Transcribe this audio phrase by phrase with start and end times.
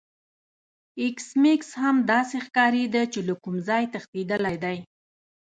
[1.01, 4.77] ایس میکس هم داسې ښکاریده چې له کوم ځای تښتیدلی دی